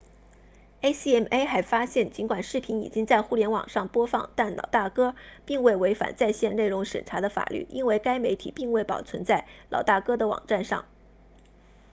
[0.81, 10.85] acma 还发现尽管视频已经在互联网上播放但老大哥 big brothe 并未违反在线内容审查的法律因为该媒体并未保存在老大哥的网站上